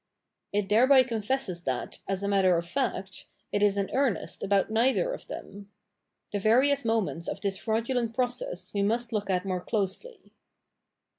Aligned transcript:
It 0.51 0.67
thereby 0.67 1.03
confesses 1.03 1.61
that, 1.65 1.99
as 2.07 2.23
a 2.23 2.27
matter 2.27 2.57
of 2.57 2.67
fact, 2.67 3.27
it 3.51 3.61
is 3.61 3.77
in 3.77 3.91
earnest 3.93 4.41
about 4.41 4.71
neither 4.71 5.13
of 5.13 5.27
them. 5.27 5.69
The 6.33 6.39
various 6.39 6.83
moments 6.83 7.27
of 7.27 7.39
this 7.41 7.59
fraudulent 7.59 8.15
process 8.15 8.73
we 8.73 8.81
must 8.81 9.13
look 9.13 9.29
at 9.29 9.45
more 9.45 9.61
closely. 9.61 10.33